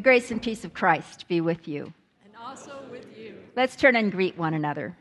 [0.00, 1.92] The grace and peace of Christ be with you.
[2.24, 3.34] And also with you.
[3.54, 4.96] Let's turn and greet one another.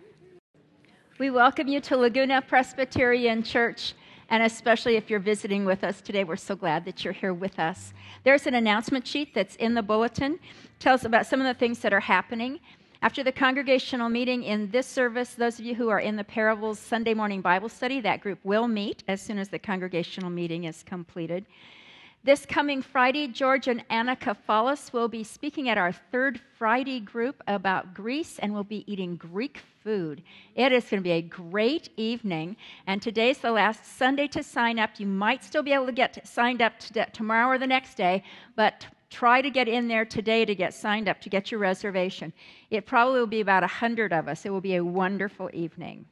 [1.18, 3.94] We welcome you to Laguna Presbyterian Church,
[4.28, 7.60] and especially if you're visiting with us today, we're so glad that you're here with
[7.60, 7.94] us.
[8.26, 10.38] There's an announcement sheet that's in the bulletin,
[10.80, 12.60] tells about some of the things that are happening.
[13.02, 16.78] After the congregational meeting in this service, those of you who are in the Parables
[16.78, 20.84] Sunday morning Bible study, that group will meet as soon as the congregational meeting is
[20.84, 21.46] completed.
[22.22, 27.42] This coming Friday, George and Anna Kafalis will be speaking at our third Friday group
[27.48, 30.22] about Greece and we'll be eating Greek food.
[30.54, 32.58] It is going to be a great evening.
[32.88, 35.00] And today's the last Sunday to sign up.
[35.00, 36.74] You might still be able to get signed up
[37.14, 38.24] tomorrow or the next day,
[38.58, 42.34] but try to get in there today to get signed up to get your reservation.
[42.70, 44.46] It probably will be about 100 of us.
[44.46, 46.06] It will be a wonderful evening.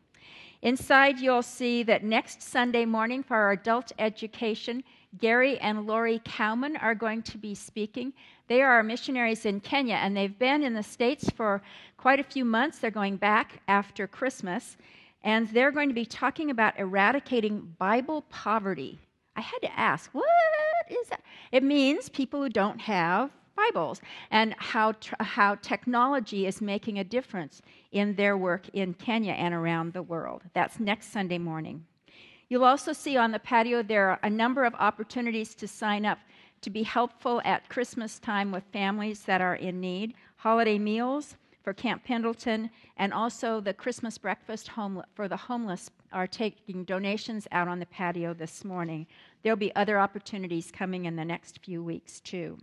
[0.62, 4.84] Inside, you'll see that next Sunday morning for our adult education,
[5.18, 8.14] Gary and Lori Cowman are going to be speaking.
[8.48, 11.62] They are missionaries in Kenya, and they've been in the States for
[11.98, 12.80] quite a few months.
[12.80, 14.78] They're going back after Christmas,
[15.24, 19.00] and they're going to be talking about eradicating Bible poverty.
[19.36, 20.26] I had to ask, what
[20.90, 21.22] is that?
[21.52, 27.62] It means people who don't have Bibles and how, how technology is making a difference
[27.92, 30.44] in their work in Kenya and around the world.
[30.54, 31.86] That's next Sunday morning.
[32.50, 36.20] You'll also see on the patio there are a number of opportunities to sign up
[36.62, 41.74] to be helpful at Christmas time with families that are in need, holiday meals for
[41.74, 47.68] Camp Pendleton, and also the Christmas breakfast home for the homeless are taking donations out
[47.68, 49.06] on the patio this morning.
[49.44, 52.58] There'll be other opportunities coming in the next few weeks, too.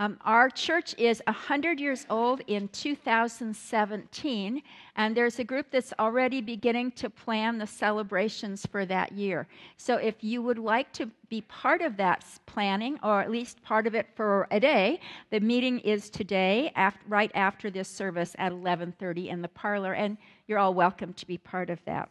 [0.00, 4.62] Um, our church is 100 years old in 2017,
[4.96, 9.46] and there's a group that's already beginning to plan the celebrations for that year.
[9.76, 13.86] So if you would like to be part of that planning, or at least part
[13.86, 18.52] of it for a day, the meeting is today, after, right after this service at
[18.52, 22.08] 11:30 in the parlor, and you're all welcome to be part of that.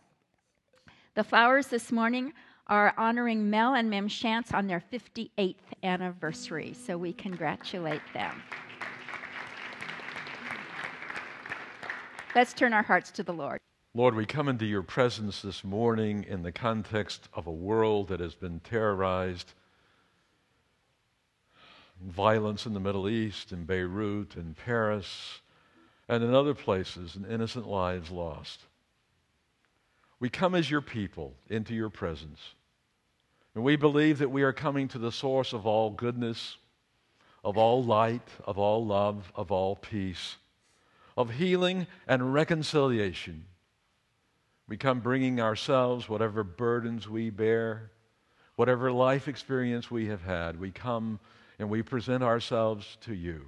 [1.15, 2.33] The flowers this morning
[2.69, 8.41] are honoring Mel and Mem Shantz on their 58th anniversary, so we congratulate them.
[12.35, 13.59] Let's turn our hearts to the Lord.
[13.95, 18.19] Lord, we come into your presence this morning in the context of a world that
[18.19, 19.53] has been terrorized.
[21.99, 25.41] Violence in the Middle East, in Beirut, in Paris,
[26.07, 28.61] and in other places, and innocent lives lost.
[30.19, 32.53] We come as your people into your presence.
[33.55, 36.57] And we believe that we are coming to the source of all goodness,
[37.43, 40.37] of all light, of all love, of all peace,
[41.17, 43.45] of healing and reconciliation.
[44.67, 47.91] We come bringing ourselves, whatever burdens we bear,
[48.55, 51.19] whatever life experience we have had, we come
[51.57, 53.47] and we present ourselves to you.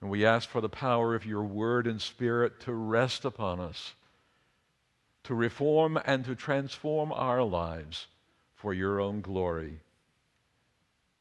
[0.00, 3.94] And we ask for the power of your word and spirit to rest upon us,
[5.24, 8.06] to reform and to transform our lives
[8.58, 9.80] for your own glory.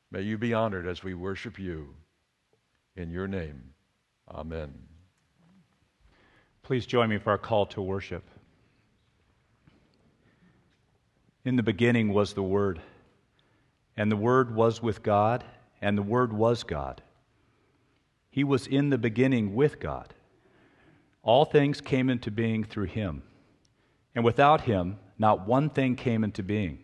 [0.09, 1.93] May you be honored as we worship you.
[2.95, 3.61] In your name,
[4.27, 4.73] amen.
[6.63, 8.23] Please join me for our call to worship.
[11.45, 12.81] In the beginning was the Word,
[13.95, 15.45] and the Word was with God,
[15.79, 17.03] and the Word was God.
[18.31, 20.15] He was in the beginning with God.
[21.21, 23.21] All things came into being through him,
[24.15, 26.79] and without him, not one thing came into being.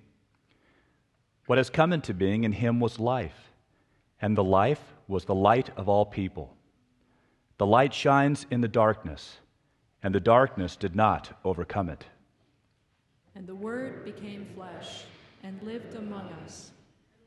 [1.45, 3.51] What has come into being in him was life,
[4.22, 6.56] and the life was the light of all people.
[7.57, 9.38] The light shines in the darkness,
[10.01, 12.06] and the darkness did not overcome it.
[13.36, 15.04] And the Word became flesh
[15.44, 16.72] and lived among us,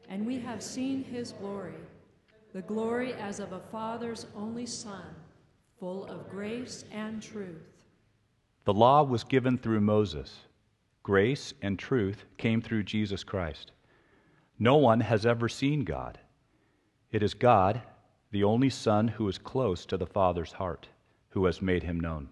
[0.09, 1.75] and we have seen his glory,
[2.55, 5.05] the glory as of a Father's only Son,
[5.79, 7.63] full of grace and truth.
[8.65, 10.35] The law was given through Moses,
[11.03, 13.73] grace and truth came through Jesus Christ.
[14.59, 16.19] No one has ever seen God.
[17.13, 17.83] It is God,
[18.31, 20.89] the only Son who is close to the Father's heart,
[21.31, 22.29] who has made him known.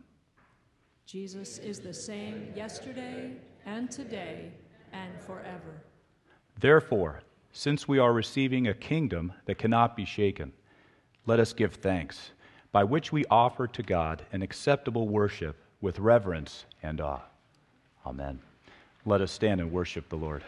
[1.06, 3.32] Jesus is the same yesterday
[3.67, 4.53] and today
[4.93, 5.82] and forever.
[6.59, 7.21] Therefore,
[7.53, 10.53] since we are receiving a kingdom that cannot be shaken,
[11.26, 12.31] let us give thanks,
[12.73, 17.23] by which we offer to God an acceptable worship with reverence and awe.
[18.06, 18.41] Amen.
[19.05, 20.43] Let us stand and worship the Lord.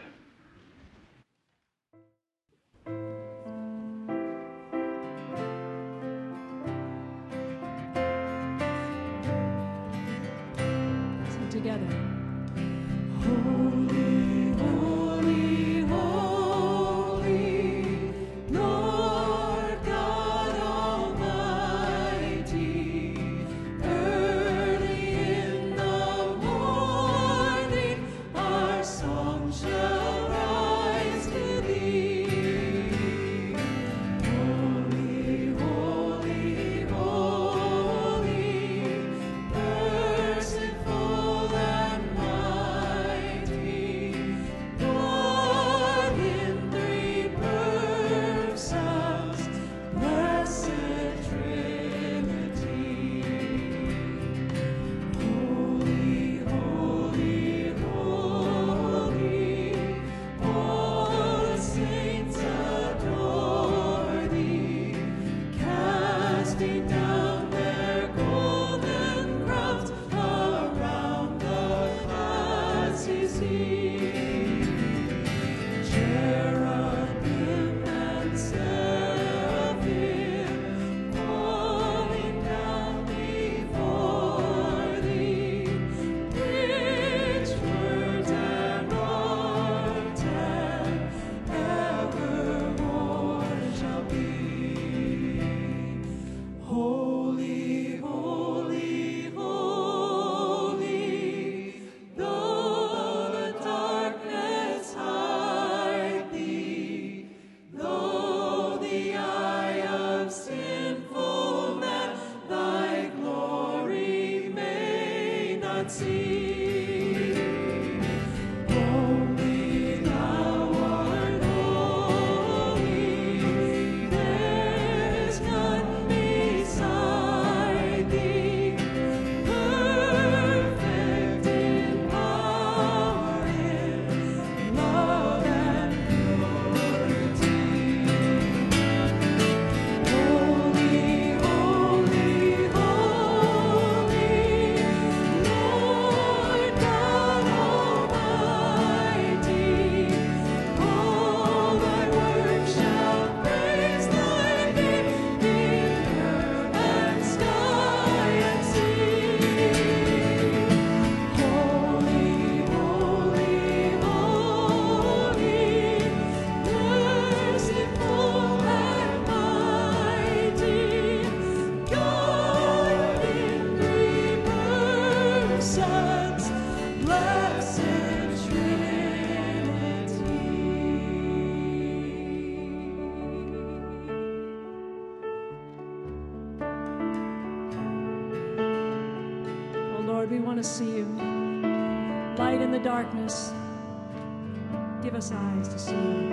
[195.17, 195.31] Us
[195.69, 196.26] to see,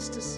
[0.00, 0.37] Lord.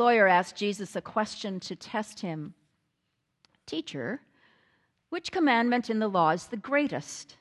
[0.00, 2.54] lawyer asked Jesus a question to test him
[3.66, 4.22] Teacher,
[5.10, 7.36] which commandment in the law is the greatest?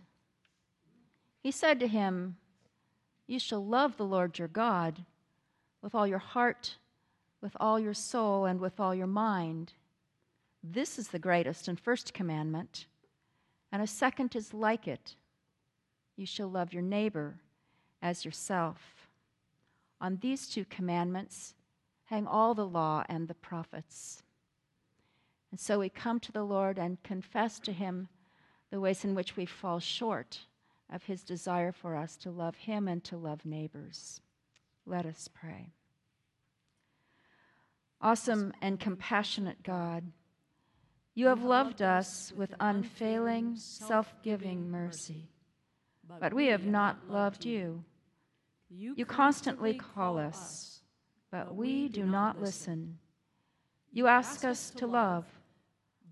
[1.42, 2.36] He said to him,
[3.28, 5.06] You shall love the Lord your God
[5.82, 6.76] with all your heart,
[7.42, 9.74] with all your soul, and with all your mind.
[10.62, 12.86] This is the greatest and first commandment.
[13.72, 15.16] And a second is like it
[16.18, 17.40] you shall love your neighbor
[18.02, 19.08] as yourself.
[20.02, 21.54] On these two commandments
[22.10, 24.24] hang all the law and the prophets.
[25.52, 28.08] And so we come to the Lord and confess to him
[28.72, 30.40] the ways in which we fall short
[30.92, 34.22] of his desire for us to love him and to love neighbors.
[34.86, 35.74] Let us pray.
[38.02, 40.12] Awesome and compassionate God,
[41.16, 45.30] you have loved us with unfailing, self giving mercy
[46.20, 47.84] but we have not loved you.
[48.70, 50.79] You constantly call us,
[51.32, 52.98] but we do not listen.
[53.92, 55.26] You ask us to love,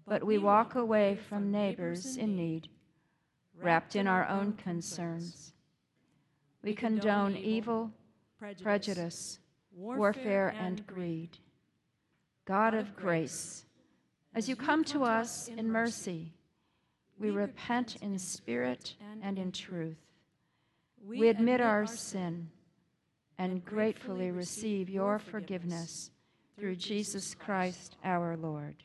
[0.05, 2.69] but we walk away from neighbors in need,
[3.59, 5.53] wrapped in our own concerns.
[6.63, 7.91] We condone evil,
[8.61, 9.39] prejudice,
[9.75, 11.37] warfare, and greed.
[12.45, 13.65] God of grace,
[14.33, 16.33] as you come to us in mercy,
[17.19, 19.97] we repent in spirit and in truth.
[21.03, 22.49] We admit our sin
[23.37, 26.11] and gratefully receive your forgiveness
[26.57, 28.75] through Jesus Christ our Lord.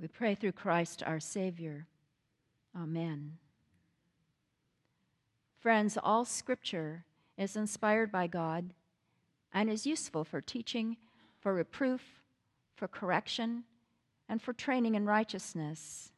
[0.00, 1.86] We pray through Christ our Savior.
[2.76, 3.38] Amen.
[5.58, 7.04] Friends, all scripture
[7.38, 8.74] is inspired by God
[9.52, 10.98] and is useful for teaching,
[11.40, 12.02] for reproof,
[12.74, 13.64] for correction,
[14.28, 16.12] and for training in righteousness.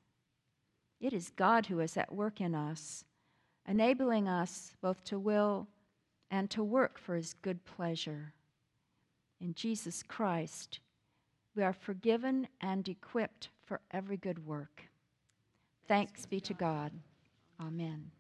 [1.01, 3.05] It is God who is at work in us,
[3.67, 5.69] enabling us both to will
[6.31, 8.33] and to work for his good pleasure.
[9.41, 10.81] In Jesus Christ,
[11.55, 14.85] we are forgiven and equipped for every good work.
[15.87, 16.91] Thanks be to God.
[17.61, 18.11] Amen.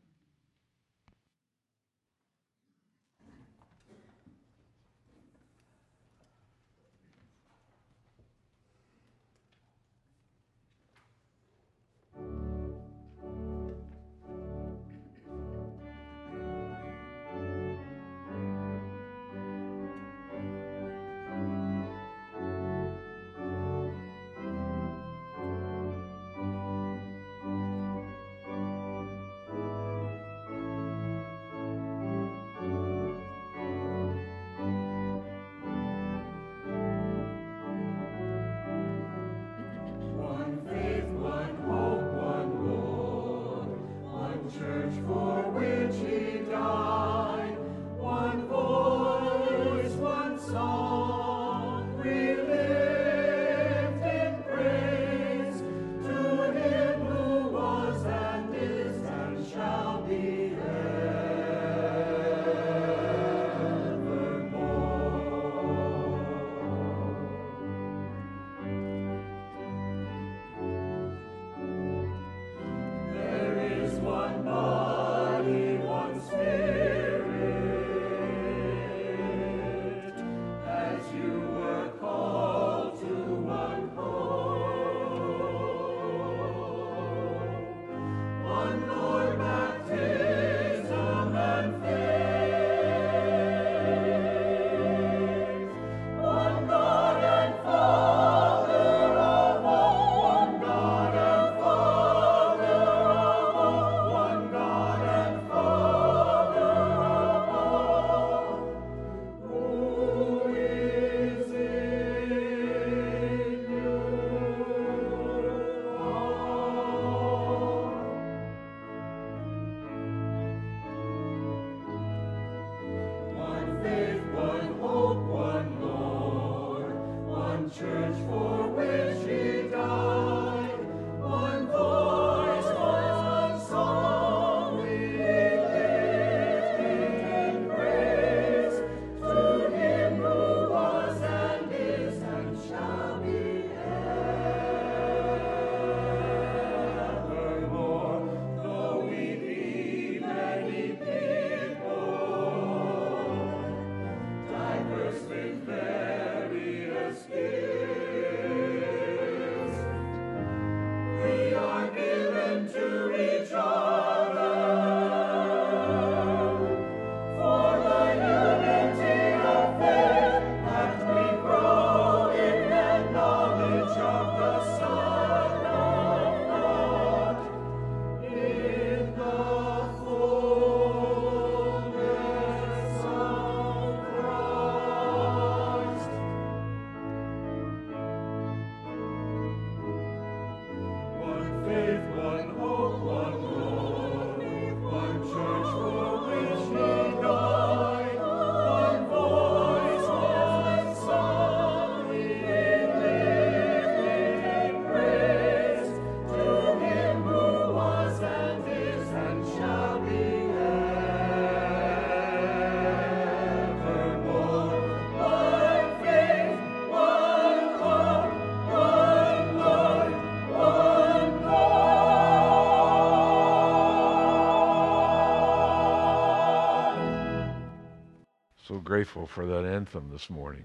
[228.88, 230.64] Grateful for that anthem this morning.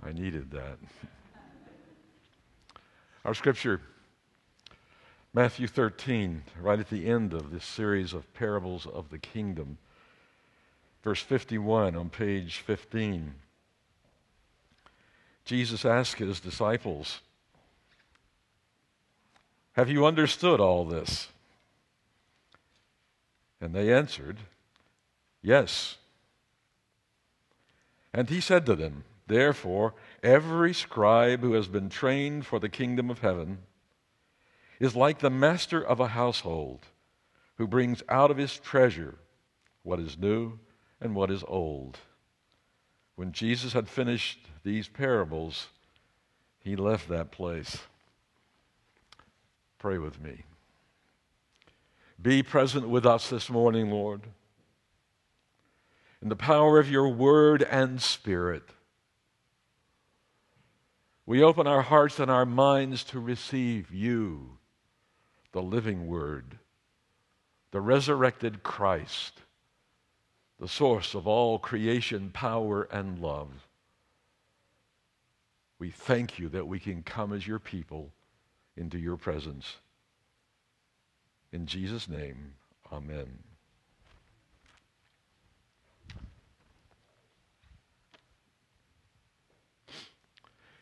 [0.00, 0.78] I needed that.
[3.24, 3.80] Our scripture,
[5.34, 9.78] Matthew 13, right at the end of this series of parables of the kingdom,
[11.02, 13.34] verse 51 on page 15.
[15.44, 17.18] Jesus asked his disciples,
[19.72, 21.26] Have you understood all this?
[23.60, 24.36] And they answered,
[25.42, 25.96] Yes.
[28.12, 33.10] And he said to them, Therefore, every scribe who has been trained for the kingdom
[33.10, 33.58] of heaven
[34.80, 36.86] is like the master of a household
[37.56, 39.16] who brings out of his treasure
[39.82, 40.58] what is new
[41.00, 41.98] and what is old.
[43.14, 45.68] When Jesus had finished these parables,
[46.58, 47.78] he left that place.
[49.78, 50.44] Pray with me.
[52.20, 54.22] Be present with us this morning, Lord,
[56.22, 58.62] in the power of your word and spirit.
[61.26, 64.58] We open our hearts and our minds to receive you,
[65.52, 66.58] the living word,
[67.70, 69.42] the resurrected Christ,
[70.58, 73.68] the source of all creation, power, and love.
[75.78, 78.10] We thank you that we can come as your people
[78.76, 79.76] into your presence.
[81.52, 82.54] In Jesus' name,
[82.92, 83.49] amen.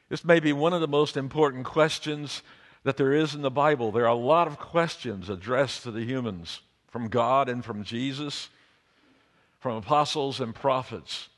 [0.08, 2.42] This may be one of the most important questions
[2.82, 3.92] that there is in the Bible.
[3.92, 8.48] There are a lot of questions addressed to the humans from God and from Jesus,
[9.58, 11.28] from apostles and prophets.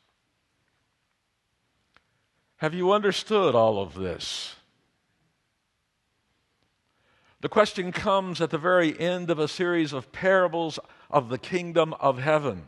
[2.59, 4.55] Have you understood all of this?
[7.41, 10.79] The question comes at the very end of a series of parables
[11.11, 12.67] of the kingdom of heaven.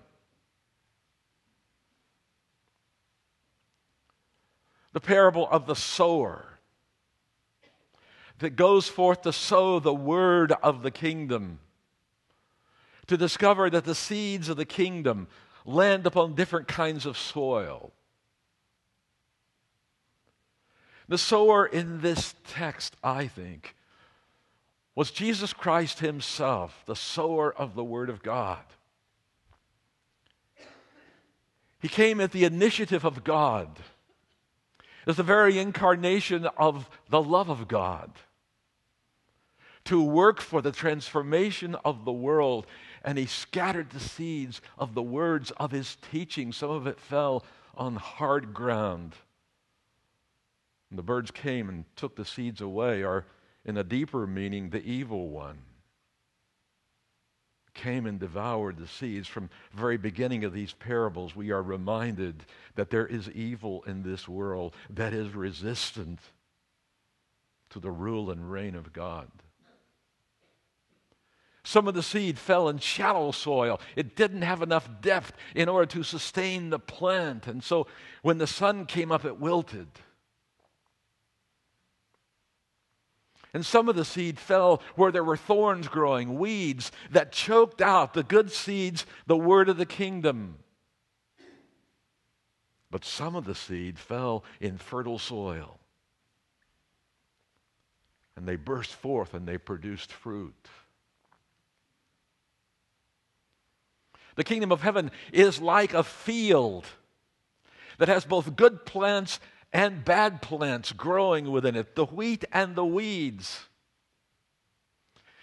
[4.93, 6.47] The parable of the sower
[8.39, 11.61] that goes forth to sow the word of the kingdom,
[13.07, 15.29] to discover that the seeds of the kingdom
[15.65, 17.93] land upon different kinds of soil.
[21.09, 23.75] The sower in this text, I think,
[24.95, 28.65] was Jesus Christ Himself, the sower of the Word of God.
[31.81, 33.79] He came at the initiative of God,
[35.07, 38.13] as the very incarnation of the love of God,
[39.85, 42.67] to work for the transformation of the world.
[43.05, 46.53] And He scattered the seeds of the words of His teaching.
[46.53, 49.15] Some of it fell on hard ground.
[50.89, 53.27] And the birds came and took the seeds away, or
[53.65, 55.59] in a deeper meaning, the evil one
[57.75, 59.29] came and devoured the seeds.
[59.29, 64.03] From the very beginning of these parables, we are reminded that there is evil in
[64.03, 66.21] this world that is resistant
[67.71, 69.29] to the rule and reign of God.
[71.65, 73.81] Some of the seed fell in shallow soil.
[73.95, 77.47] It didn't have enough depth in order to sustain the plant.
[77.47, 77.87] And so
[78.23, 79.87] when the sun came up, it wilted.
[83.55, 88.15] And some of the seed fell where there were thorns growing, weeds that choked out
[88.15, 90.57] the good seeds, the word of the kingdom.
[92.91, 95.81] But some of the seed fell in fertile soil.
[98.37, 100.69] And they burst forth and they produced fruit.
[104.35, 106.87] The kingdom of heaven is like a field
[107.99, 109.39] that has both good plants
[109.73, 113.67] and bad plants growing within it, the wheat and the weeds.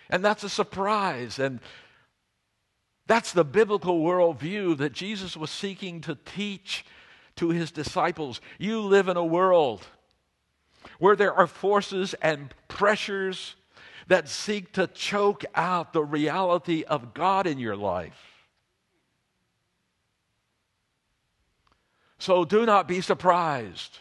[0.09, 1.39] And that's a surprise.
[1.39, 1.59] And
[3.07, 6.85] that's the biblical worldview that Jesus was seeking to teach
[7.37, 8.39] to his disciples.
[8.57, 9.85] You live in a world
[10.99, 13.55] where there are forces and pressures
[14.07, 18.19] that seek to choke out the reality of God in your life.
[22.17, 23.99] So do not be surprised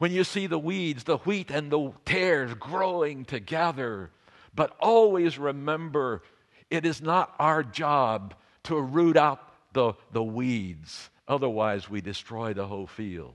[0.00, 4.10] when you see the weeds, the wheat, and the tares growing together.
[4.54, 6.22] But always remember
[6.70, 8.32] it is not our job
[8.64, 9.40] to root out
[9.74, 11.10] the, the weeds.
[11.28, 13.34] Otherwise, we destroy the whole field.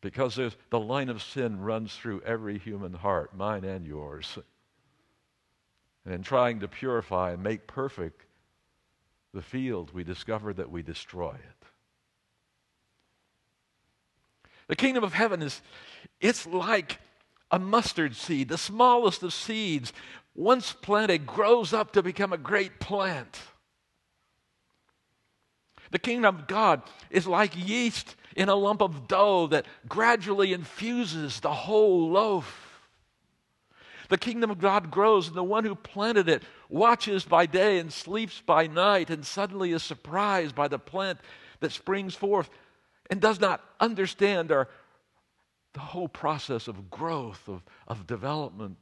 [0.00, 0.38] Because
[0.70, 4.38] the line of sin runs through every human heart, mine and yours.
[6.04, 8.24] And in trying to purify and make perfect
[9.32, 11.53] the field, we discover that we destroy it.
[14.68, 15.60] The kingdom of heaven is,
[16.20, 16.98] it's like
[17.50, 19.92] a mustard seed, the smallest of seeds,
[20.34, 23.40] once planted, grows up to become a great plant.
[25.90, 31.38] The kingdom of God is like yeast in a lump of dough that gradually infuses
[31.40, 32.88] the whole loaf.
[34.08, 37.92] The kingdom of God grows, and the one who planted it watches by day and
[37.92, 41.20] sleeps by night, and suddenly is surprised by the plant
[41.60, 42.50] that springs forth
[43.10, 44.68] and does not understand our,
[45.72, 48.78] the whole process of growth, of, of development.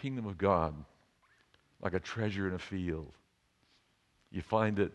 [0.00, 0.74] Kingdom of God,
[1.82, 3.12] like a treasure in a field.
[4.30, 4.94] You find it,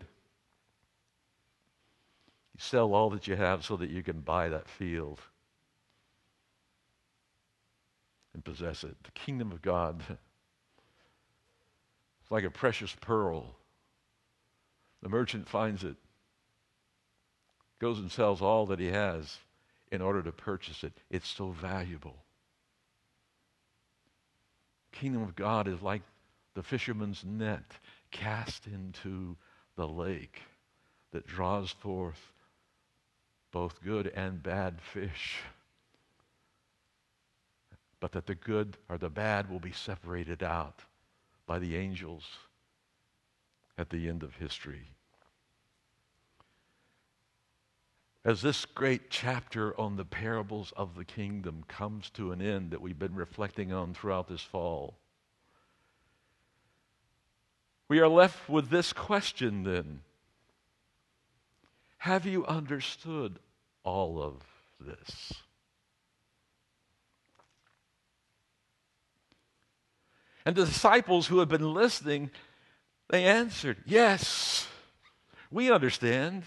[2.54, 5.20] you sell all that you have so that you can buy that field
[8.32, 8.96] and possess it.
[9.04, 10.02] The kingdom of God
[12.24, 13.54] it's like a precious pearl.
[15.04, 15.96] The merchant finds it,
[17.78, 19.36] goes and sells all that he has
[19.92, 20.94] in order to purchase it.
[21.10, 22.16] It's so valuable.
[24.92, 26.00] Kingdom of God is like
[26.54, 27.70] the fisherman's net
[28.10, 29.36] cast into
[29.76, 30.40] the lake
[31.12, 32.32] that draws forth
[33.52, 35.42] both good and bad fish
[38.00, 40.80] but that the good or the bad will be separated out
[41.46, 42.24] by the angels
[43.78, 44.93] at the end of history.
[48.24, 52.80] As this great chapter on the parables of the kingdom comes to an end that
[52.80, 54.96] we've been reflecting on throughout this fall,
[57.88, 60.00] we are left with this question then
[61.98, 63.38] Have you understood
[63.82, 64.42] all of
[64.80, 65.34] this?
[70.46, 72.30] And the disciples who had been listening,
[73.10, 74.66] they answered, Yes,
[75.50, 76.44] we understand.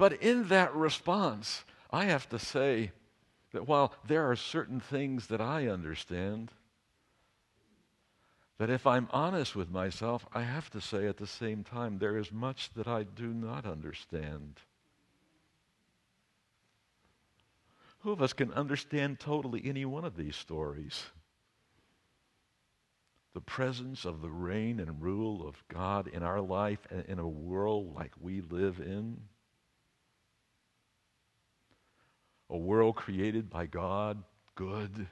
[0.00, 2.92] But in that response, I have to say
[3.52, 6.52] that while there are certain things that I understand,
[8.56, 12.16] that if I'm honest with myself, I have to say at the same time, there
[12.16, 14.60] is much that I do not understand.
[17.98, 21.04] Who of us can understand totally any one of these stories?
[23.34, 27.28] The presence of the reign and rule of God in our life and in a
[27.28, 29.20] world like we live in.
[32.50, 34.22] A world created by God,
[34.56, 35.06] good.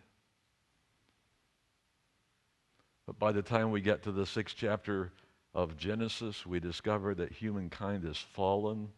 [3.07, 5.13] But by the time we get to the sixth chapter
[5.55, 8.89] of Genesis, we discover that humankind is fallen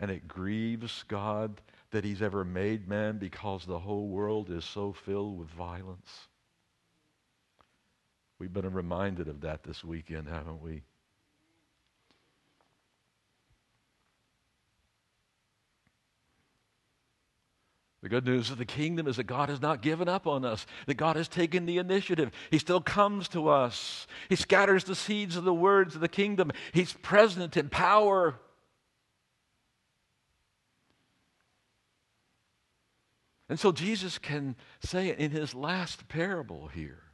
[0.00, 1.60] and it grieves God
[1.92, 6.28] that he's ever made man because the whole world is so filled with violence.
[8.38, 10.82] We've been reminded of that this weekend, haven't we?
[18.02, 20.66] The good news of the kingdom is that God has not given up on us,
[20.86, 22.32] that God has taken the initiative.
[22.50, 24.08] He still comes to us.
[24.28, 26.50] He scatters the seeds of the words of the kingdom.
[26.72, 28.34] He's present in power.
[33.48, 37.04] And so Jesus can say in his last parable here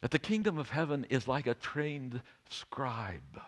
[0.00, 3.40] that the kingdom of heaven is like a trained scribe.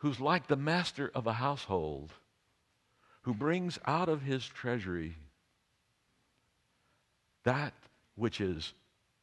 [0.00, 2.12] Who's like the master of a household
[3.22, 5.16] who brings out of his treasury
[7.44, 7.74] that
[8.14, 8.72] which is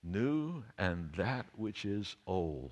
[0.04, 2.72] new and that which is old.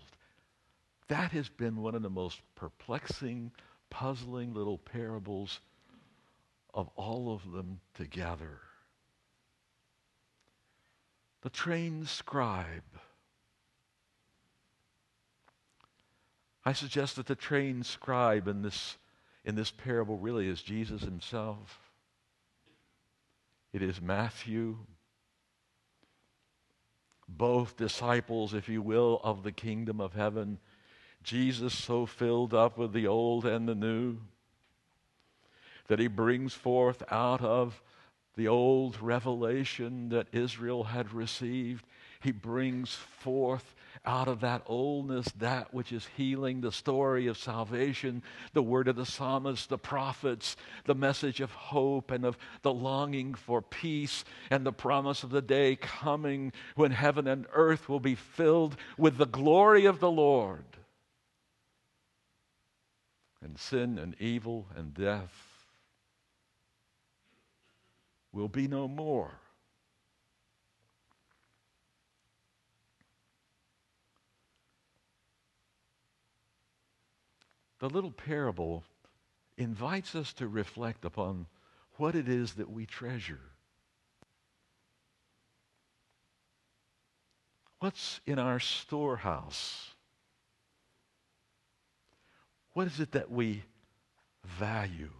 [1.07, 3.51] That has been one of the most perplexing,
[3.89, 5.59] puzzling little parables
[6.73, 8.59] of all of them together.
[11.41, 12.83] The trained scribe.
[16.65, 18.97] I suggest that the trained scribe in this,
[19.43, 21.79] in this parable really is Jesus himself.
[23.71, 24.77] It is Matthew,
[27.27, 30.59] both disciples, if you will, of the kingdom of heaven.
[31.23, 34.17] Jesus so filled up with the old and the new
[35.87, 37.81] that he brings forth out of
[38.35, 41.85] the old revelation that Israel had received,
[42.25, 48.21] he brings forth out of that oldness that which is healing, the story of salvation,
[48.53, 53.33] the word of the psalmist, the prophets, the message of hope and of the longing
[53.33, 58.15] for peace, and the promise of the day coming when heaven and earth will be
[58.15, 60.65] filled with the glory of the Lord
[63.45, 65.67] and sin and evil and death
[68.33, 69.39] will be no more.
[77.79, 78.83] The little parable
[79.57, 81.47] invites us to reflect upon
[81.97, 83.41] what it is that we treasure.
[87.79, 89.91] What's in our storehouse?
[92.73, 93.63] What is it that we
[94.43, 95.11] value?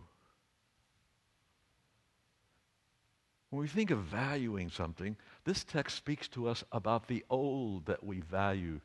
[3.50, 5.15] When we think of valuing something,
[5.46, 8.82] this text speaks to us about the old that we value.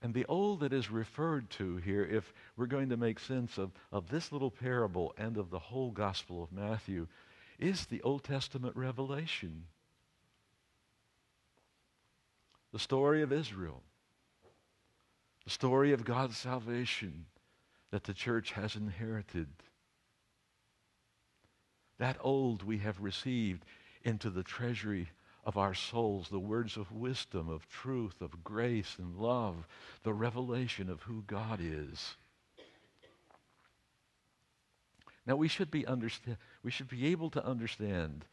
[0.00, 3.72] And the old that is referred to here, if we're going to make sense of,
[3.90, 7.08] of this little parable and of the whole Gospel of Matthew,
[7.58, 9.64] is the Old Testament revelation.
[12.72, 13.82] The story of Israel,
[15.44, 17.26] the story of God's salvation
[17.90, 19.48] that the church has inherited.
[21.98, 23.64] That old we have received
[24.04, 25.08] into the treasury
[25.48, 29.66] of our souls, the words of wisdom, of truth, of grace and love,
[30.02, 32.16] the revelation of who God is.
[35.26, 38.26] Now we should be understand, we should be able to understand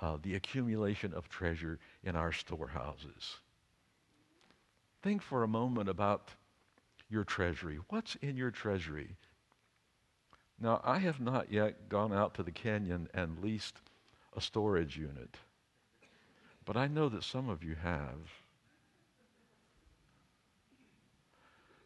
[0.00, 3.36] uh, the accumulation of treasure in our storehouses.
[5.02, 6.30] Think for a moment about
[7.10, 7.78] your treasury.
[7.90, 9.16] What's in your treasury?
[10.58, 13.82] Now, I have not yet gone out to the canyon and leased
[14.34, 15.36] a storage unit,
[16.64, 18.18] but I know that some of you have.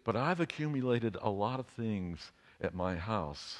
[0.05, 3.57] But I've accumulated a lot of things at my house,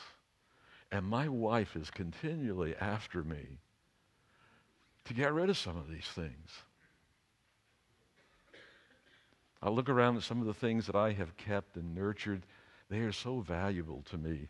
[0.91, 3.59] and my wife is continually after me
[5.05, 6.63] to get rid of some of these things.
[9.61, 12.43] I look around at some of the things that I have kept and nurtured.
[12.89, 14.49] They are so valuable to me.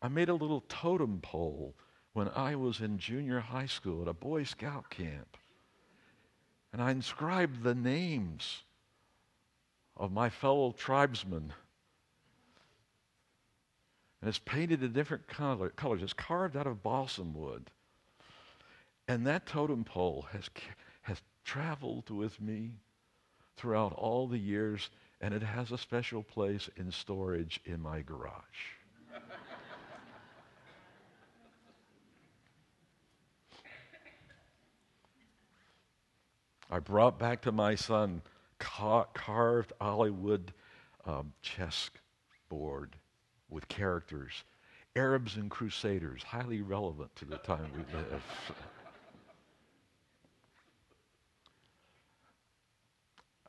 [0.00, 1.74] I made a little totem pole
[2.14, 5.36] when I was in junior high school at a Boy Scout camp.
[6.72, 8.62] And I inscribed the names
[9.96, 11.52] of my fellow tribesmen.
[14.20, 16.02] And it's painted in different color, colors.
[16.02, 17.70] It's carved out of balsam wood.
[19.08, 20.48] And that totem pole has,
[21.02, 22.70] has traveled with me
[23.56, 28.32] throughout all the years, and it has a special place in storage in my garage.
[36.72, 38.22] I brought back to my son
[38.58, 40.54] ca- carved olivewood
[41.04, 41.90] um, chess
[42.48, 42.96] board
[43.50, 44.44] with characters,
[44.96, 48.22] Arabs and Crusaders, highly relevant to the time we live.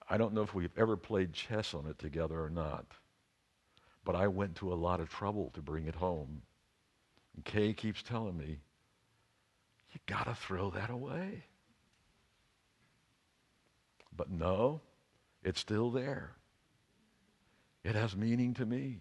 [0.09, 2.88] I don't know if we've ever played chess on it together or not,
[4.03, 6.41] but I went to a lot of trouble to bring it home.
[7.38, 8.59] And Kay keeps telling me,
[9.93, 11.45] you got to throw that away.
[14.16, 14.82] But no,
[15.43, 16.32] it's still there.
[17.84, 18.99] It has meaning to me.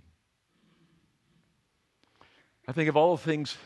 [2.67, 3.57] I think of all the things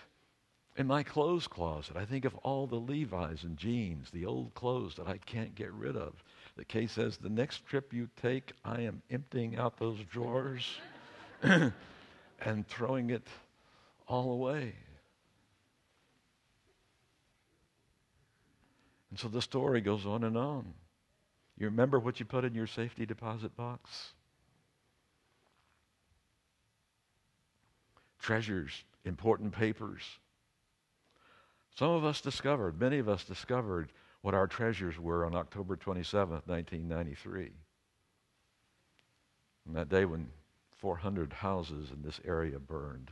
[0.76, 1.96] in my clothes closet.
[1.96, 5.72] I think of all the Levi's and jeans, the old clothes that I can't get
[5.72, 6.22] rid of.
[6.56, 10.66] The case says, the next trip you take, I am emptying out those drawers
[11.42, 13.26] and throwing it
[14.06, 14.74] all away.
[19.10, 20.74] And so the story goes on and on.
[21.58, 24.12] You remember what you put in your safety deposit box?
[28.20, 30.02] Treasures, important papers.
[31.74, 33.92] Some of us discovered, many of us discovered
[34.22, 37.52] what our treasures were on October 27, 1993.
[39.66, 40.28] And that day when
[40.78, 43.10] 400 houses in this area burned.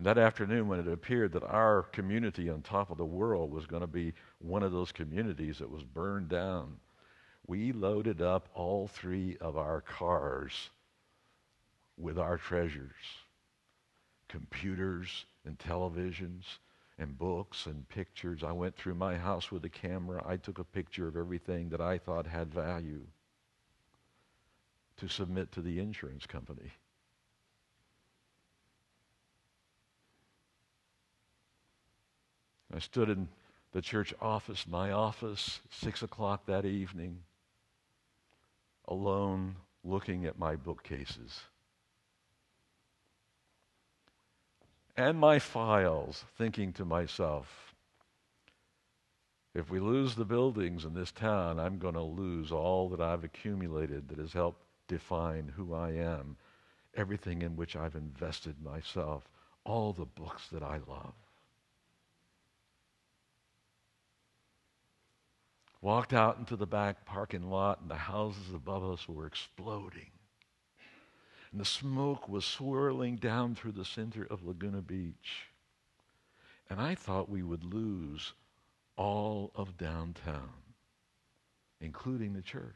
[0.00, 3.66] And that afternoon, when it appeared that our community on top of the world was
[3.66, 6.78] going to be one of those communities that was burned down,
[7.46, 10.70] we loaded up all three of our cars
[11.98, 12.94] with our treasures
[14.26, 16.44] computers and televisions
[16.98, 18.42] and books and pictures.
[18.42, 20.24] I went through my house with a camera.
[20.26, 23.02] I took a picture of everything that I thought had value
[24.96, 26.72] to submit to the insurance company.
[32.74, 33.28] I stood in
[33.72, 37.18] the church office, my office, six o'clock that evening,
[38.86, 41.40] alone, looking at my bookcases
[45.00, 47.74] and my files, thinking to myself,
[49.54, 53.24] if we lose the buildings in this town, I'm going to lose all that I've
[53.24, 56.36] accumulated that has helped define who I am,
[56.94, 59.24] everything in which I've invested myself,
[59.64, 61.14] all the books that I love.
[65.82, 70.10] Walked out into the back parking lot, and the houses above us were exploding.
[71.52, 75.46] And the smoke was swirling down through the center of Laguna Beach.
[76.68, 78.34] And I thought we would lose
[78.96, 80.50] all of downtown,
[81.80, 82.74] including the church.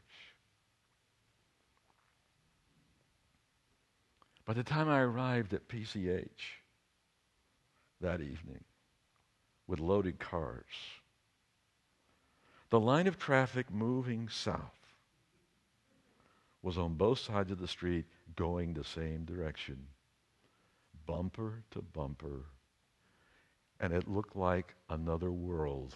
[4.45, 6.27] By the time I arrived at PCH
[8.01, 8.63] that evening
[9.67, 10.65] with loaded cars,
[12.69, 14.93] the line of traffic moving south
[16.61, 18.05] was on both sides of the street
[18.35, 19.77] going the same direction,
[21.05, 22.45] bumper to bumper,
[23.79, 25.95] and it looked like another world.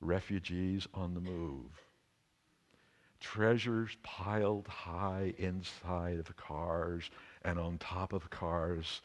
[0.00, 1.70] Refugees on the move,
[3.18, 7.10] treasures piled high inside of cars
[7.42, 9.00] and on top of cars,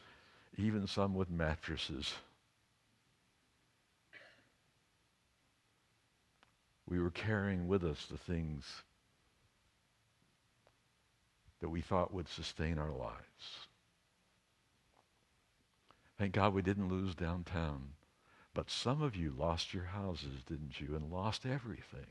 [0.58, 2.14] even some with mattresses.
[6.90, 8.64] We were carrying with us the things
[11.60, 13.68] that we thought would sustain our lives.
[16.18, 17.90] Thank God we didn't lose downtown.
[18.52, 20.96] But some of you lost your houses, didn't you?
[20.96, 22.06] And lost everything.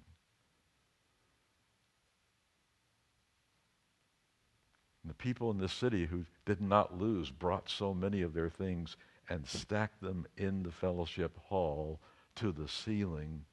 [5.04, 8.50] And the people in the city who did not lose brought so many of their
[8.50, 8.96] things
[9.30, 12.00] and stacked them in the fellowship hall
[12.36, 13.44] to the ceiling.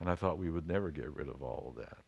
[0.00, 1.98] And I thought we would never get rid of all of that.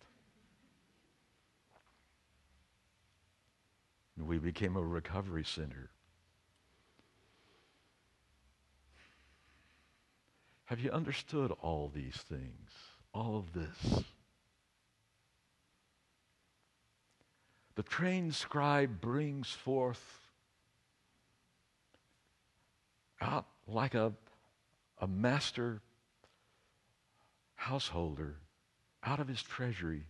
[4.17, 5.91] And we became a recovery center.
[10.65, 12.71] Have you understood all these things?
[13.13, 14.05] All of this?
[17.75, 20.21] The trained scribe brings forth
[23.21, 24.13] out like a,
[24.99, 25.83] a master
[27.63, 28.37] householder
[29.05, 30.07] out of his treasury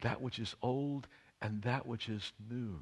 [0.00, 1.08] that which is old
[1.40, 2.80] and that which is new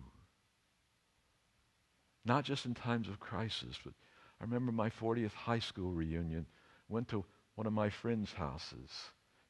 [2.26, 3.94] not just in times of crisis, but
[4.40, 6.46] I remember my 40th high school reunion.
[6.88, 7.24] Went to
[7.54, 8.90] one of my friends' houses.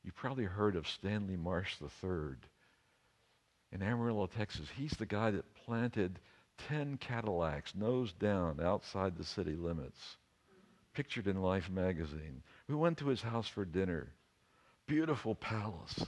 [0.05, 2.37] You probably heard of Stanley Marsh III
[3.73, 4.69] in Amarillo, Texas.
[4.77, 6.21] He's the guy that planted
[6.69, 10.17] 10 Cadillacs nose down outside the city limits,
[10.95, 12.43] pictured in Life magazine.
[12.69, 14.13] We went to his house for dinner.
[14.87, 16.07] Beautiful palace.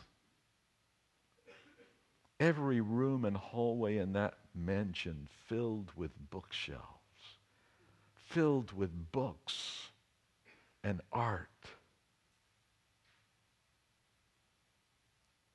[2.39, 6.83] Every room and hallway in that mansion filled with bookshelves,
[8.29, 9.89] filled with books
[10.85, 11.49] and art.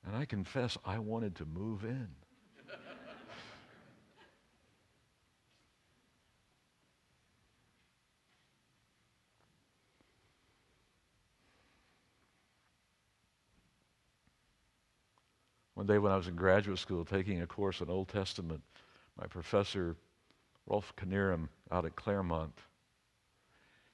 [0.06, 2.10] And I confess, I wanted to move in.
[15.84, 18.62] One day when I was in graduate school taking a course in Old Testament,
[19.20, 19.98] my professor,
[20.66, 22.58] Rolf Knierim, out at Claremont,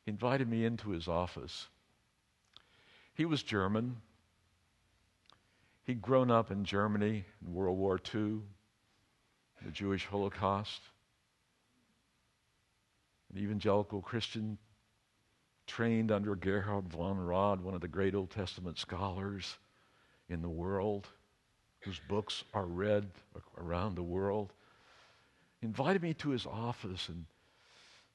[0.05, 1.67] invited me into his office.
[3.15, 4.03] He was German.
[5.83, 8.41] He'd grown up in Germany in World War II,
[9.65, 10.81] the Jewish Holocaust,
[13.33, 14.59] an evangelical Christian
[15.65, 19.57] trained under Gerhard von Rad, one of the great Old Testament scholars
[20.29, 21.07] in the world
[21.81, 23.09] whose books are read
[23.57, 24.53] around the world.
[25.61, 27.25] Invited me to his office and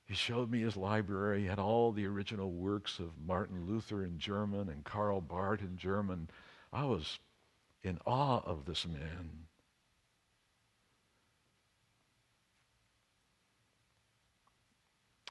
[0.07, 1.43] he showed me his library.
[1.43, 5.79] He had all the original works of Martin Luther in German and Karl Barth in
[5.79, 6.29] German.
[6.73, 7.19] I was
[7.83, 9.31] in awe of this man.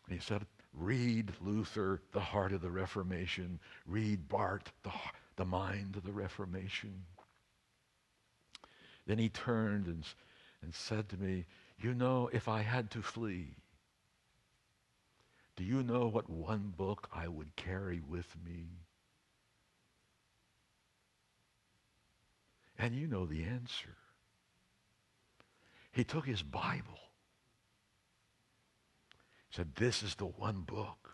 [0.10, 3.60] He said, read Luther, the heart of the Reformation.
[3.86, 4.92] Read Barth, the,
[5.36, 7.06] the mind of the Reformation.
[9.06, 10.04] Then he turned and,
[10.62, 11.45] and said to me,
[11.78, 13.58] You know, if I had to flee,
[15.56, 18.68] do you know what one book I would carry with me?
[22.78, 23.95] And you know the answer.
[25.91, 26.99] He took his Bible.
[29.49, 31.12] He said, This is the one book.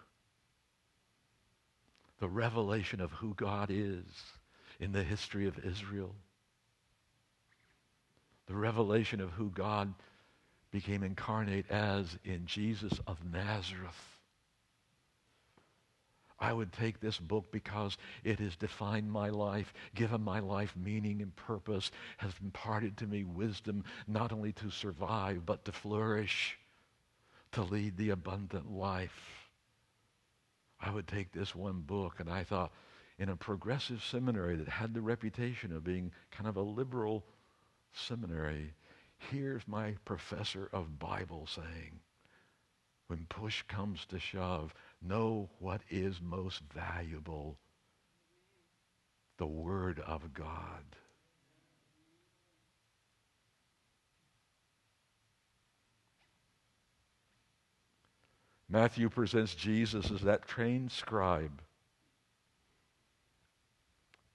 [2.19, 4.05] The revelation of who God is
[4.79, 6.15] in the history of Israel
[8.49, 9.93] the revelation of who God
[10.71, 14.17] became incarnate as in Jesus of Nazareth.
[16.39, 21.21] I would take this book because it has defined my life, given my life meaning
[21.21, 26.57] and purpose, has imparted to me wisdom not only to survive, but to flourish,
[27.51, 29.49] to lead the abundant life.
[30.81, 32.71] I would take this one book and I thought,
[33.19, 37.25] in a progressive seminary that had the reputation of being kind of a liberal
[37.93, 38.73] seminary.
[39.17, 41.99] Here's my professor of Bible saying,
[43.07, 47.57] when push comes to shove, know what is most valuable
[49.37, 50.83] the Word of God.
[58.69, 61.61] Matthew presents Jesus as that trained scribe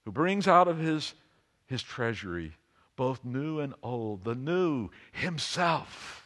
[0.03, 1.13] who brings out of his,
[1.67, 2.53] his treasury
[2.95, 6.21] both new and old, the new himself.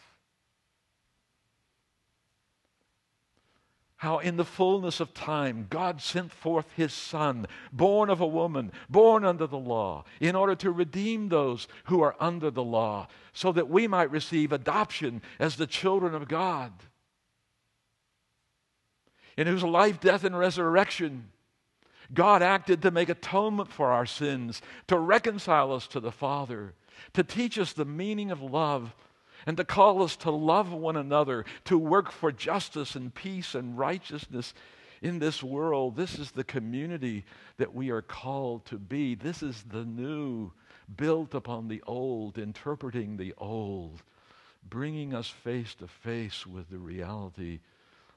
[3.98, 8.72] How, in the fullness of time, God sent forth His Son, born of a woman,
[8.90, 13.52] born under the law, in order to redeem those who are under the law, so
[13.52, 16.72] that we might receive adoption as the children of God
[19.40, 21.30] in whose life, death, and resurrection,
[22.14, 26.74] God acted to make atonement for our sins, to reconcile us to the Father,
[27.14, 28.94] to teach us the meaning of love,
[29.46, 33.78] and to call us to love one another, to work for justice and peace and
[33.78, 34.54] righteousness
[35.02, 35.96] in this world.
[35.96, 37.26] This is the community
[37.58, 39.16] that we are called to be.
[39.16, 40.52] This is the new,
[40.98, 44.02] built upon the old, interpreting the old,
[44.68, 47.60] bringing us face to face with the reality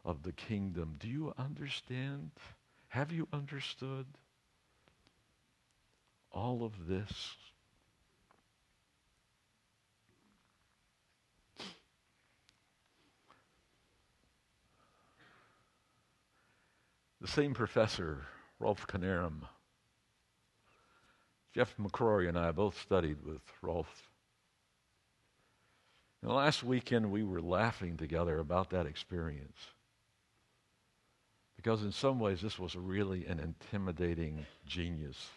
[0.05, 0.97] of the kingdom.
[0.99, 2.31] Do you understand?
[2.93, 4.05] Have you understood
[6.31, 7.11] all of this?
[17.23, 18.27] The same professor,
[18.61, 19.41] Rolf Knierim,
[21.55, 24.11] Jeff McCrory and I both studied with Rolf.
[26.21, 29.57] And last weekend we were laughing together about that experience.
[31.63, 35.29] Because in some ways, this was really an intimidating genius.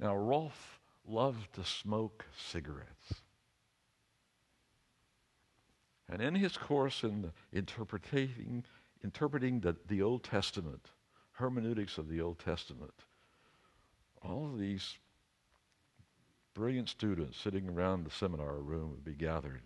[0.00, 3.22] Now, Rolf loved to smoke cigarettes.
[6.08, 8.64] And in his course in interpreting,
[9.04, 10.90] interpreting the, the Old Testament,
[11.32, 12.94] hermeneutics of the Old Testament,
[14.20, 14.98] all of these
[16.54, 19.62] brilliant students sitting around the seminar room would be gathered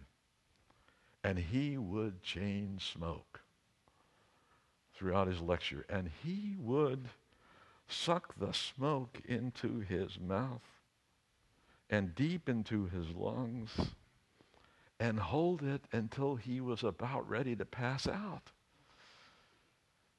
[1.24, 3.40] and he would chain smoke
[4.94, 5.84] throughout his lecture.
[5.88, 7.08] And he would
[7.88, 10.62] suck the smoke into his mouth
[11.90, 13.70] and deep into his lungs
[15.00, 18.50] and hold it until he was about ready to pass out.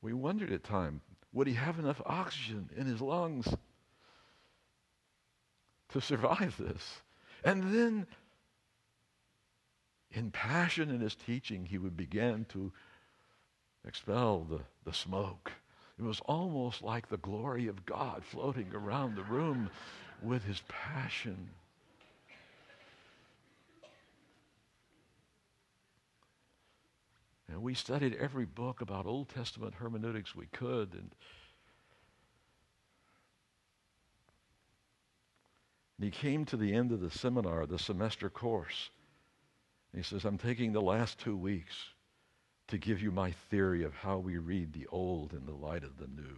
[0.01, 1.01] We wondered at times,
[1.33, 3.47] would he have enough oxygen in his lungs
[5.89, 7.01] to survive this?
[7.43, 8.07] And then
[10.11, 12.71] in passion in his teaching, he would begin to
[13.85, 15.51] expel the, the smoke.
[15.99, 19.69] It was almost like the glory of God floating around the room
[20.21, 21.49] with his passion.
[27.51, 30.93] And we studied every book about Old Testament hermeneutics we could.
[30.93, 31.11] And,
[35.97, 38.91] and he came to the end of the seminar, the semester course.
[39.95, 41.75] He says, I'm taking the last two weeks
[42.67, 45.97] to give you my theory of how we read the old in the light of
[45.97, 46.37] the new.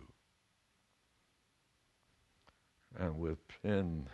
[2.98, 4.08] And with pen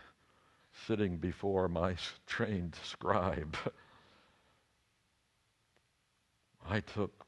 [0.88, 3.56] sitting before my trained scribe,
[6.68, 7.26] I took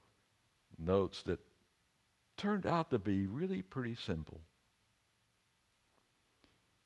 [0.78, 1.40] notes that
[2.38, 4.42] turned out to be really pretty simple.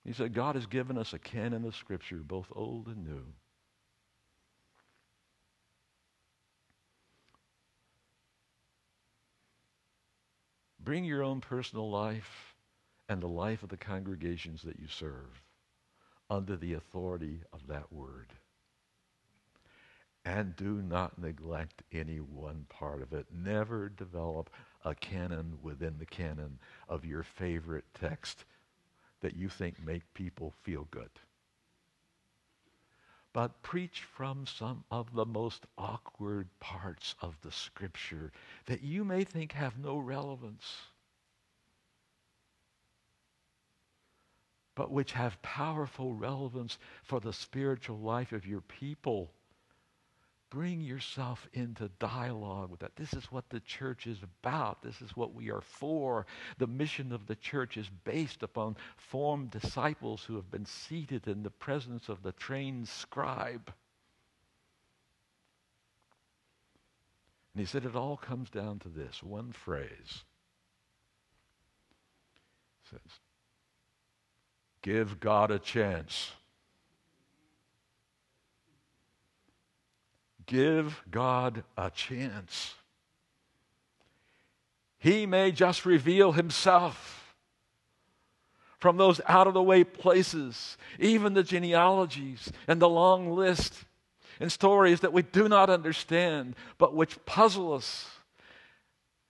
[0.04, 3.24] He said, God has given us a canon of Scripture, both old and new.
[10.84, 12.56] Bring your own personal life
[13.08, 15.42] and the life of the congregations that you serve
[16.30, 18.34] under the authority of that word.
[20.26, 23.28] And do not neglect any one part of it.
[23.34, 24.50] Never develop
[24.84, 26.60] a canon within the canon
[26.90, 28.44] of your favorite text
[29.22, 31.10] that you think make people feel good.
[33.34, 38.32] But preach from some of the most awkward parts of the scripture
[38.66, 40.84] that you may think have no relevance.
[44.76, 49.32] but which have powerful relevance for the spiritual life of your people.
[50.54, 52.96] Bring yourself into dialogue with that.
[52.96, 54.84] This is what the church is about.
[54.84, 56.28] This is what we are for.
[56.60, 61.42] The mission of the church is based upon formed disciples who have been seated in
[61.42, 63.74] the presence of the trained scribe.
[67.54, 70.24] And he said it all comes down to this one phrase
[72.94, 73.20] says.
[74.82, 76.32] Give God a chance.
[80.46, 82.76] Give God a chance.
[85.00, 87.36] He may just reveal himself
[88.80, 93.86] from those out of the way places, even the genealogies and the long list
[94.40, 98.10] and stories that we do not understand, but which puzzle us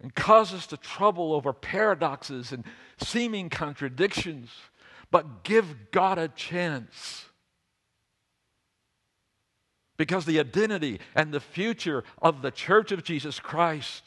[0.01, 2.64] and cause us to trouble over paradoxes and
[2.97, 4.49] seeming contradictions.
[5.11, 7.26] But give God a chance.
[9.98, 14.04] Because the identity and the future of the church of Jesus Christ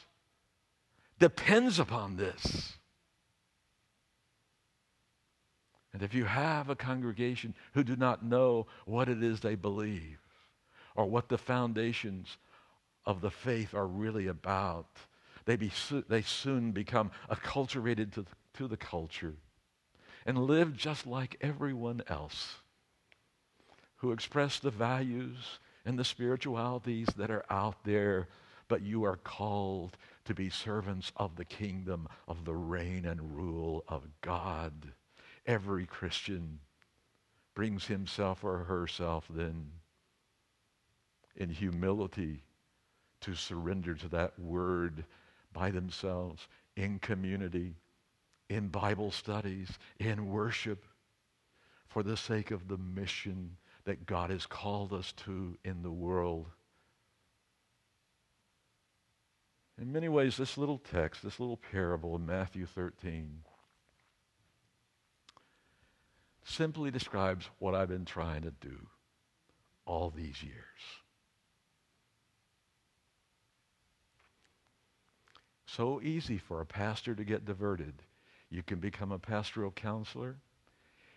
[1.19, 2.73] depends upon this.
[5.93, 10.19] And if you have a congregation who do not know what it is they believe
[10.95, 12.37] or what the foundations
[13.05, 14.85] of the faith are really about,
[15.45, 15.71] they, be,
[16.09, 18.25] they soon become acculturated to,
[18.55, 19.35] to the culture
[20.25, 22.57] and live just like everyone else
[23.97, 28.27] who express the values and the spiritualities that are out there,
[28.67, 33.85] but you are called to be servants of the kingdom, of the reign and rule
[33.87, 34.73] of God.
[35.45, 36.59] Every Christian
[37.55, 39.71] brings himself or herself then
[41.37, 42.43] in humility
[43.21, 45.05] to surrender to that word
[45.53, 47.75] by themselves in community,
[48.49, 49.69] in Bible studies,
[49.99, 50.83] in worship,
[51.87, 53.55] for the sake of the mission
[53.87, 56.47] that God has called us to in the world.
[59.81, 63.43] In many ways, this little text, this little parable in Matthew 13,
[66.43, 68.87] simply describes what I've been trying to do
[69.85, 70.55] all these years.
[75.65, 78.03] So easy for a pastor to get diverted.
[78.49, 80.35] You can become a pastoral counselor.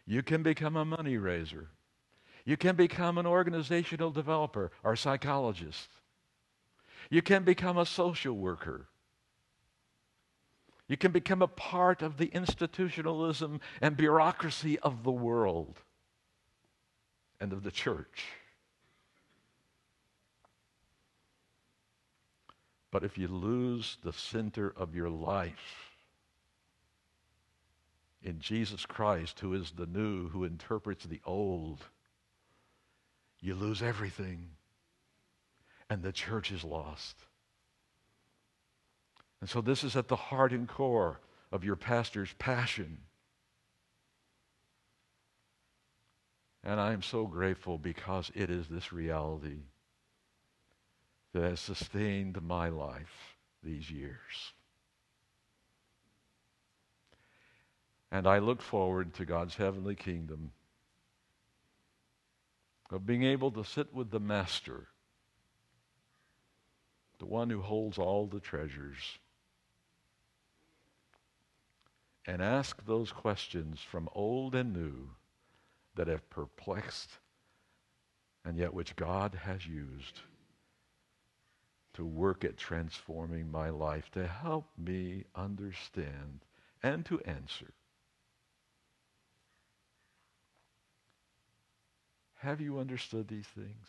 [0.06, 1.70] You can become a money raiser.
[2.44, 5.88] You can become an organizational developer or psychologist.
[7.10, 8.86] You can become a social worker.
[10.88, 15.80] You can become a part of the institutionalism and bureaucracy of the world
[17.40, 18.24] and of the church.
[22.90, 25.94] But if you lose the center of your life
[28.22, 31.84] in Jesus Christ, who is the new, who interprets the old,
[33.40, 34.50] you lose everything.
[35.88, 37.16] And the church is lost.
[39.40, 41.20] And so, this is at the heart and core
[41.50, 42.98] of your pastor's passion.
[46.62, 49.62] And I am so grateful because it is this reality
[51.32, 54.52] that has sustained my life these years.
[58.12, 60.52] And I look forward to God's heavenly kingdom
[62.90, 64.88] of being able to sit with the Master,
[67.18, 69.18] the one who holds all the treasures,
[72.26, 75.10] and ask those questions from old and new
[75.94, 77.10] that have perplexed
[78.44, 80.20] and yet which God has used
[81.94, 86.40] to work at transforming my life, to help me understand
[86.82, 87.72] and to answer.
[92.40, 93.86] Have you understood these things?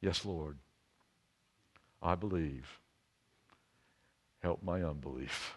[0.00, 0.56] Yes, Lord.
[2.02, 2.78] I believe.
[4.40, 5.56] Help my unbelief.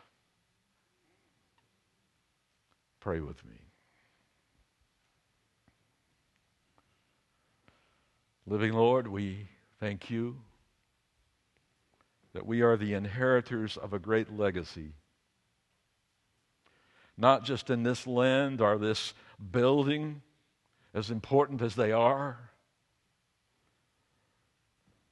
[3.00, 3.56] Pray with me.
[8.46, 9.48] Living Lord, we
[9.80, 10.38] thank you
[12.34, 14.92] that we are the inheritors of a great legacy.
[17.18, 19.14] Not just in this land or this
[19.52, 20.22] building,
[20.94, 22.48] as important as they are,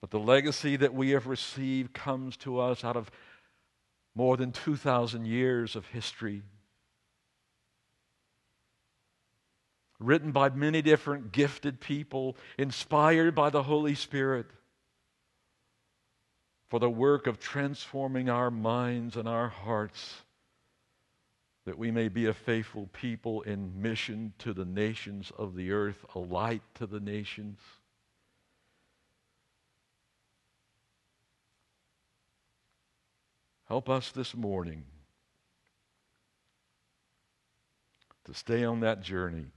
[0.01, 3.09] but the legacy that we have received comes to us out of
[4.13, 6.43] more than 2,000 years of history.
[9.99, 14.45] Written by many different gifted people, inspired by the Holy Spirit
[16.69, 20.21] for the work of transforming our minds and our hearts,
[21.65, 26.05] that we may be a faithful people in mission to the nations of the earth,
[26.13, 27.59] a light to the nations.
[33.67, 34.85] Help us this morning
[38.25, 39.47] to stay on that journey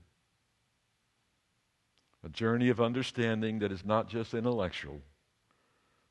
[2.23, 5.01] a journey of understanding that is not just intellectual,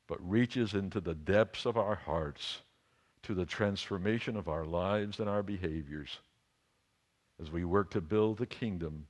[0.07, 2.61] but reaches into the depths of our hearts
[3.23, 6.19] to the transformation of our lives and our behaviors
[7.41, 9.05] as we work to build the kingdom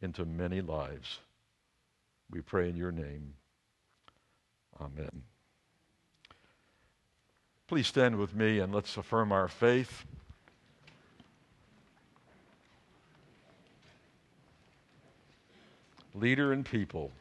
[0.00, 1.18] into many lives.
[2.30, 3.34] We pray in your name.
[4.80, 5.22] Amen.
[7.66, 10.04] Please stand with me and let's affirm our faith.
[16.14, 17.12] Leader and people.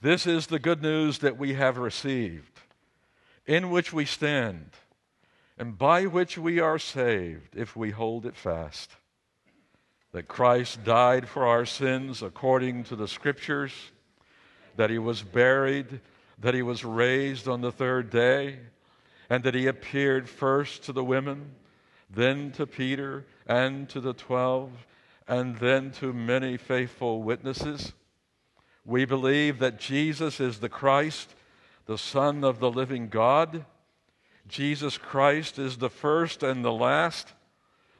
[0.00, 2.60] This is the good news that we have received,
[3.46, 4.70] in which we stand,
[5.58, 8.90] and by which we are saved if we hold it fast.
[10.12, 13.72] That Christ died for our sins according to the Scriptures,
[14.76, 16.00] that he was buried,
[16.38, 18.58] that he was raised on the third day,
[19.30, 21.54] and that he appeared first to the women,
[22.10, 24.70] then to Peter, and to the twelve,
[25.26, 27.92] and then to many faithful witnesses.
[28.84, 31.34] We believe that Jesus is the Christ,
[31.86, 33.64] the Son of the living God.
[34.48, 37.32] Jesus Christ is the first and the last,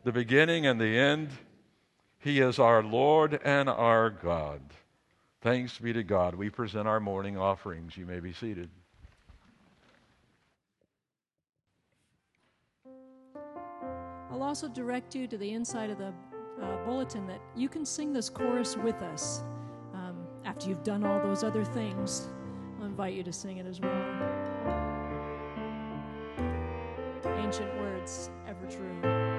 [0.04, 1.30] the beginning and the end.
[2.18, 4.60] He is our Lord and our God.
[5.40, 6.34] Thanks be to God.
[6.36, 7.96] We present our morning offerings.
[7.96, 8.70] You may be seated.
[14.30, 16.14] I'll also direct you to the inside of the
[16.62, 19.42] uh, bulletin that you can sing this chorus with us
[19.94, 22.28] um, after you've done all those other things.
[22.82, 23.92] I'll invite you to sing it as well.
[27.38, 29.31] Ancient words, ever true.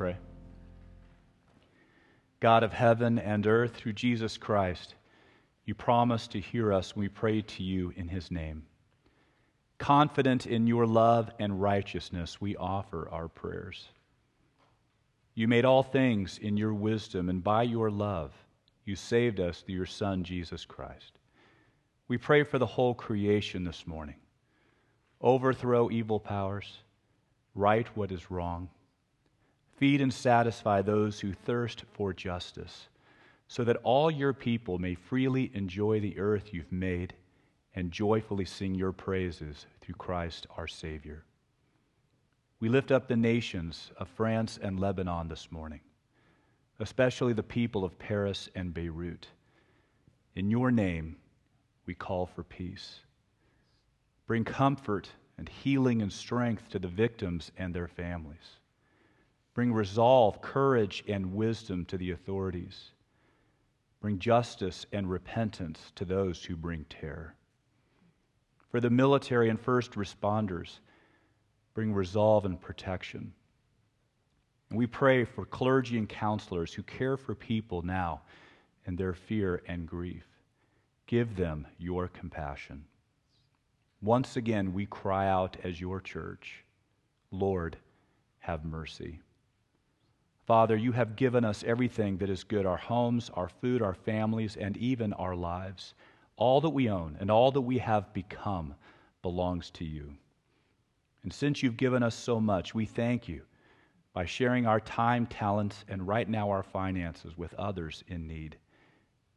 [0.00, 0.16] Pray.
[2.40, 4.94] God of heaven and earth, through Jesus Christ,
[5.66, 8.62] you promise to hear us when we pray to you in his name.
[9.76, 13.88] Confident in your love and righteousness, we offer our prayers.
[15.34, 18.32] You made all things in your wisdom and by your love,
[18.86, 21.18] You saved us through your Son, Jesus Christ.
[22.08, 24.16] We pray for the whole creation this morning.
[25.20, 26.78] Overthrow evil powers,
[27.54, 28.70] right what is wrong,
[29.80, 32.88] feed and satisfy those who thirst for justice,
[33.48, 37.14] so that all your people may freely enjoy the earth you've made
[37.74, 41.24] and joyfully sing your praises through Christ our Savior.
[42.60, 45.80] We lift up the nations of France and Lebanon this morning,
[46.78, 49.28] especially the people of Paris and Beirut.
[50.34, 51.16] In your name,
[51.86, 53.00] we call for peace.
[54.26, 55.08] Bring comfort
[55.38, 58.59] and healing and strength to the victims and their families.
[59.54, 62.90] Bring resolve, courage, and wisdom to the authorities.
[64.00, 67.34] Bring justice and repentance to those who bring terror.
[68.70, 70.78] For the military and first responders,
[71.74, 73.32] bring resolve and protection.
[74.70, 78.22] And we pray for clergy and counselors who care for people now
[78.86, 80.24] in their fear and grief.
[81.06, 82.84] Give them your compassion.
[84.00, 86.64] Once again, we cry out as your church
[87.32, 87.76] Lord,
[88.40, 89.20] have mercy.
[90.50, 94.56] Father, you have given us everything that is good our homes, our food, our families,
[94.56, 95.94] and even our lives.
[96.36, 98.74] All that we own and all that we have become
[99.22, 100.12] belongs to you.
[101.22, 103.42] And since you've given us so much, we thank you
[104.12, 108.56] by sharing our time, talents, and right now our finances with others in need.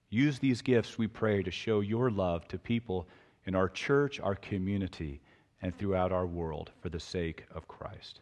[0.09, 3.07] Use these gifts, we pray, to show your love to people
[3.45, 5.21] in our church, our community,
[5.61, 8.21] and throughout our world for the sake of Christ.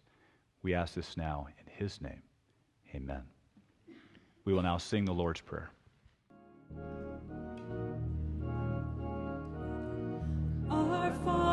[0.62, 2.24] We ask this now in his name.
[2.94, 3.24] Amen.
[4.46, 5.72] We will now sing the Lord's Prayer.
[10.70, 11.51] Our Father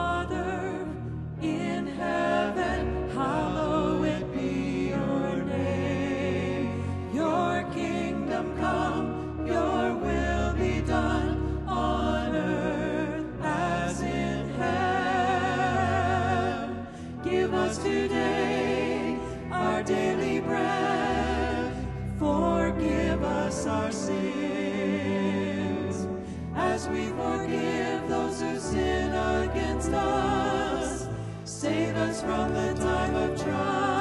[32.20, 33.97] from the time of trial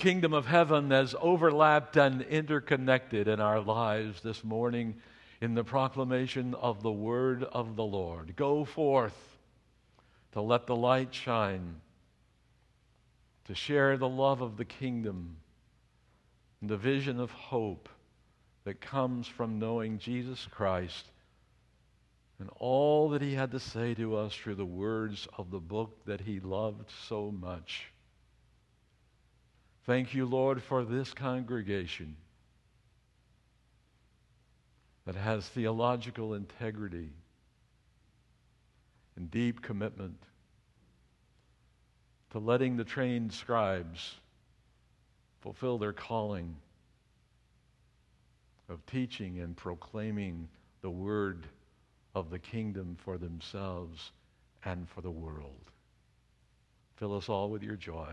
[0.00, 4.94] kingdom of heaven has overlapped and interconnected in our lives this morning
[5.42, 8.34] in the proclamation of the word of the Lord.
[8.34, 9.36] Go forth
[10.32, 11.82] to let the light shine,
[13.44, 15.36] to share the love of the kingdom,
[16.62, 17.86] and the vision of hope
[18.64, 21.04] that comes from knowing Jesus Christ
[22.38, 26.06] and all that he had to say to us through the words of the book
[26.06, 27.89] that he loved so much.
[29.86, 32.16] Thank you, Lord, for this congregation
[35.06, 37.08] that has theological integrity
[39.16, 40.16] and deep commitment
[42.30, 44.14] to letting the trained scribes
[45.40, 46.54] fulfill their calling
[48.68, 50.48] of teaching and proclaiming
[50.82, 51.46] the word
[52.14, 54.12] of the kingdom for themselves
[54.64, 55.70] and for the world.
[56.96, 58.12] Fill us all with your joy.